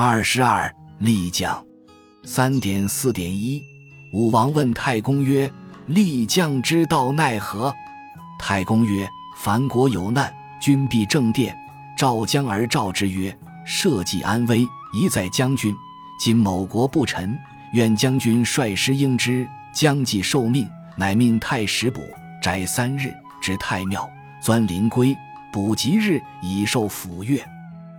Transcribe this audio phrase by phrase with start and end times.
[0.00, 1.60] 二十二，立将。
[2.22, 3.60] 三点四点一，
[4.12, 5.52] 武王问太公曰
[5.86, 7.74] ：“立将之道奈何？”
[8.38, 9.08] 太公曰
[9.42, 11.52] ：“凡国有难，君必正殿，
[11.96, 15.74] 召将而召之曰：‘社稷安危，宜在将军。
[16.20, 17.36] 今某国不臣，
[17.72, 22.00] 愿将军率师应之。’将计受命，乃命太史卜
[22.40, 24.08] 斋三日，至太庙，
[24.40, 25.12] 钻灵龟，
[25.52, 27.44] 卜吉日，以受府乐。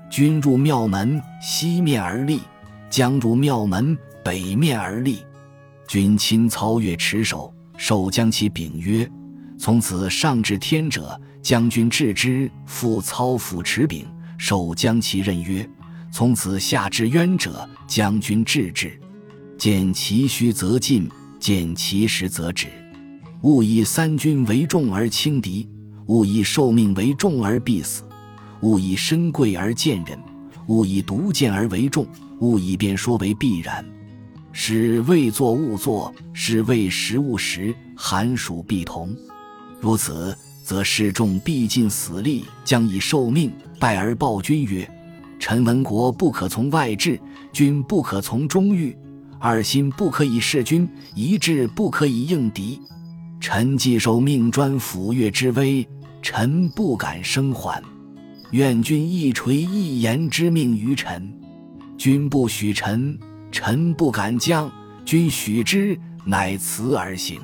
[0.09, 2.39] 君入庙门，西面而立；
[2.89, 5.19] 将入庙门。”北面而立，
[5.87, 9.09] 君亲操乐持手，受将其柄曰
[9.57, 14.05] ：“从此上至天者，将军治之；复操斧持柄，
[14.37, 15.67] 受将其任曰
[16.11, 18.91] ：‘从此下至渊者，将军治之。’
[19.57, 22.67] 见其虚则进，见其实则止。
[23.41, 25.67] 勿以三军为重而轻敌，
[26.07, 28.03] 勿以受命为重而必死，
[28.61, 30.19] 勿以身贵而贱人，
[30.67, 32.05] 勿以独见而为重，
[32.39, 33.85] 勿以辩说为必然。”
[34.51, 39.15] 是未作勿作，是未食勿食，寒暑必同。
[39.79, 43.51] 如此，则士众必尽死力，将以受命。
[43.79, 44.89] 拜而报君曰
[45.39, 47.17] ：“臣闻国不可从外治，
[47.53, 48.97] 君不可从中御，
[49.39, 52.81] 二心不可以事君，一志不可以应敌。
[53.39, 55.87] 臣既受命，专抚越之危，
[56.21, 57.81] 臣不敢生还。
[58.51, 61.33] 愿君一垂一言之命于臣。
[61.97, 63.17] 君不许臣。”
[63.51, 64.71] 臣不敢将，
[65.03, 67.41] 君许之，乃辞而行。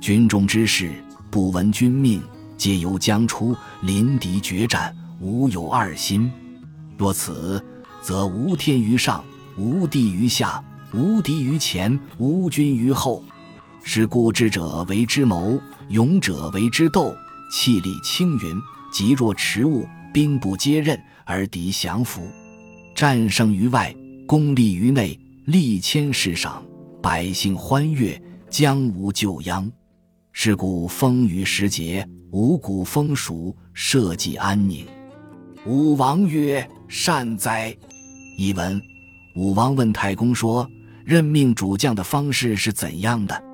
[0.00, 0.90] 军中之事，
[1.30, 2.22] 不闻君命，
[2.56, 6.32] 皆由将出，临敌决战，无有二心。
[6.96, 7.62] 若此，
[8.00, 9.22] 则无天于上，
[9.58, 10.64] 无地于下，
[10.94, 13.22] 无敌于前，无君于后。
[13.84, 17.14] 是故智者为之谋，勇者为之斗，
[17.52, 18.58] 气力轻云，
[18.90, 22.26] 疾若驰物，兵不接刃而敌降服。
[22.94, 23.94] 战胜于外，
[24.26, 25.20] 功利于内。
[25.44, 26.64] 利谦世上，
[27.02, 29.70] 百姓欢悦，将无救殃。
[30.32, 34.86] 是故风雨时节，五谷丰熟，社稷安宁。
[35.66, 37.76] 武王曰：“善哉！”
[38.38, 38.80] 译文：
[39.34, 40.66] 武王问太公说
[41.04, 43.44] ：“任命主将的方式是怎样的？”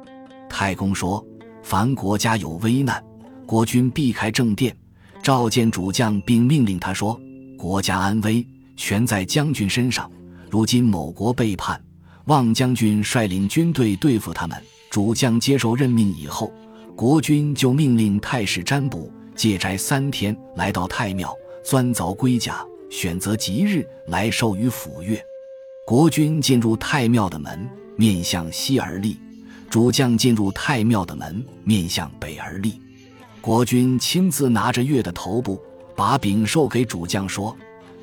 [0.48, 1.26] 太公说
[1.64, 3.02] ：“凡国家有危难，
[3.46, 4.74] 国君避开正殿，
[5.22, 7.18] 召见主将，并命令他说
[7.56, 8.44] ：‘国家安危，
[8.76, 10.10] 全在将军身上。’”
[10.50, 11.82] 如今某国背叛，
[12.26, 14.62] 望将军率领军队对付他们。
[14.90, 16.52] 主将接受任命以后，
[16.94, 21.34] 国君就命令太史占卜借斋三天，来到太庙，
[21.64, 25.18] 钻凿龟甲，选择吉日来授予府乐。
[25.86, 27.66] 国君进入太庙的门，
[27.96, 29.16] 面向西而立；
[29.70, 32.78] 主将进入太庙的门，面向北而立。
[33.42, 35.60] 国君亲自拿着月的头部，
[35.96, 37.54] 把柄授给主将，说：“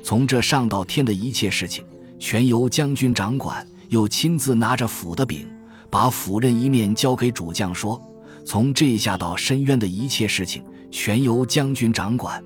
[0.04, 1.82] 从这上到天的一切事情。”
[2.20, 5.48] 全由将军掌管，又亲自拿着斧的柄，
[5.88, 7.98] 把斧刃一面交给主将，说
[8.44, 12.44] ：“从这下到深渊的一切事情，全由将军掌管。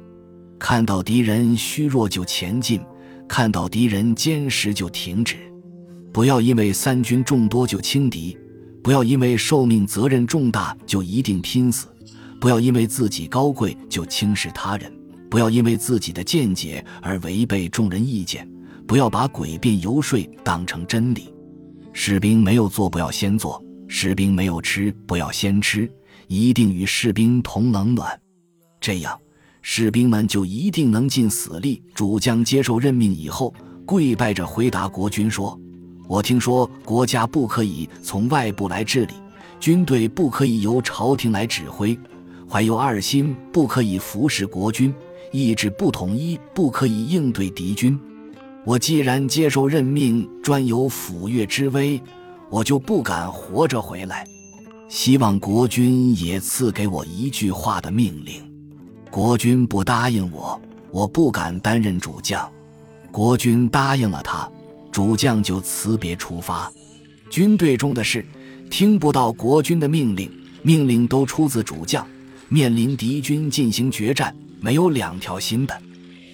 [0.57, 2.81] 看到敌人虚弱就前进，
[3.27, 5.35] 看到敌人坚实就停止。
[6.13, 8.39] 不要因为三军众多就轻敌，
[8.81, 11.89] 不要因为受命责任重大就一定拼死，
[12.45, 14.93] 不要因为自己高贵就轻视他人，
[15.31, 18.47] 不要因为自己的见解而违背众人意见。”
[18.87, 21.33] 不要把诡辩游说当成真理。
[21.95, 25.91] 士兵没有做，不要先做；士兵没有吃，不要先吃。
[26.27, 28.21] 一定与士兵同冷暖，
[28.79, 29.19] 这样
[29.63, 31.83] 士兵们就一定能尽死力。
[31.95, 33.55] 主将接受任命以后，
[33.87, 35.59] 跪拜着回答国君说
[36.07, 39.15] ：“我听说国家不可以从外部来治理，
[39.59, 41.99] 军队不可以由朝廷来指挥，
[42.49, 44.95] 怀有二心不可以服侍国君，
[45.33, 47.99] 意志不统一不可以应对敌军。”
[48.65, 52.01] 我既然接受任命，专有抚越之威，
[52.49, 54.27] 我就不敢活着回来。
[54.89, 58.43] 希望国君也赐给我一句话的命令。
[59.11, 60.59] 国君不答应我，
[60.91, 62.51] 我不敢担任主将。
[63.13, 64.51] 国君答应了他，
[64.91, 66.73] 主将就辞别出发。
[67.29, 68.25] 军队中的事，
[68.71, 70.31] 听不到国君的命令，
[70.63, 72.07] 命令都出自主将。
[72.55, 75.77] 面临敌军进行决战，没有两条心的。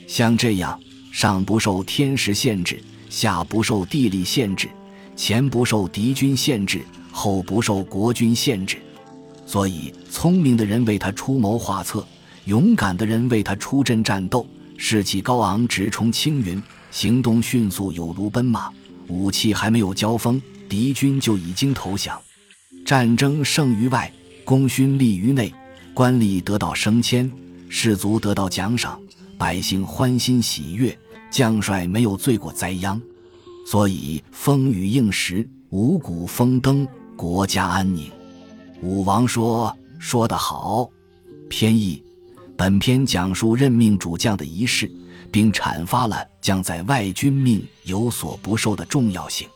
[0.07, 0.79] 像这样。
[1.11, 4.69] 上不受天时限制，下不受地利限制，
[5.17, 8.77] 前不受敌军限制，后不受国军限制。
[9.45, 12.07] 所以，聪明的人为他出谋划策，
[12.45, 14.47] 勇敢的人为他出阵战斗，
[14.77, 16.63] 士气高昂，直冲青云，
[16.93, 18.71] 行动迅速，有如奔马。
[19.09, 22.17] 武器还没有交锋，敌军就已经投降。
[22.85, 24.13] 战争胜于外，
[24.45, 25.53] 功勋立于内，
[25.95, 27.31] 官吏得到升迁，
[27.69, 29.01] 士卒得到奖赏。
[29.37, 30.97] 百姓欢欣喜悦，
[31.31, 33.01] 将帅没有罪过灾殃。
[33.67, 38.11] 所以风雨应时，五谷丰登，国家安宁。
[38.83, 40.89] 武王说：“说得好。”
[41.49, 42.03] 偏义。
[42.57, 44.91] 本篇讲述任命主将的仪式，
[45.31, 49.49] 并阐发了将在外君命有所不受的重要性。